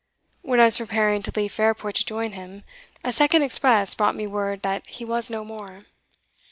When 0.41 0.59
I 0.59 0.63
was 0.63 0.79
preparing 0.79 1.21
to 1.21 1.31
leave 1.35 1.51
Fairport 1.53 1.93
to 1.93 2.03
join 2.03 2.31
him, 2.31 2.63
a 3.03 3.13
second 3.13 3.43
express 3.43 3.93
brought 3.93 4.15
me 4.15 4.25
word 4.25 4.63
that 4.63 4.87
he 4.87 5.05
was 5.05 5.29
no 5.29 5.45
more. 5.45 5.85